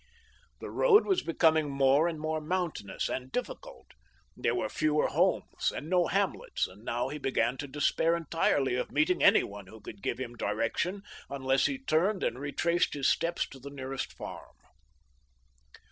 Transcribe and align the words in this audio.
The 0.61 0.71
road 0.71 1.05
was 1.05 1.21
becoming 1.21 1.69
more 1.69 2.07
and 2.07 2.19
more 2.19 2.41
mountainous 2.41 3.07
and 3.07 3.31
difficult. 3.31 3.91
There 4.35 4.55
were 4.55 4.67
fewer 4.67 5.05
homes 5.09 5.71
and 5.71 5.91
no 5.91 6.07
hamlets, 6.07 6.65
and 6.65 6.83
now 6.83 7.09
he 7.09 7.19
began 7.19 7.55
to 7.57 7.67
despair 7.67 8.17
entirely 8.17 8.73
of 8.73 8.91
meeting 8.91 9.21
any 9.23 9.41
who 9.41 9.79
could 9.79 10.01
give 10.01 10.17
him 10.19 10.35
direction 10.35 11.03
unless 11.29 11.67
he 11.67 11.77
turned 11.77 12.23
and 12.23 12.39
retraced 12.39 12.95
his 12.95 13.07
steps 13.07 13.47
to 13.49 13.59
the 13.59 13.69
nearest 13.69 14.11
farm. 14.13 14.55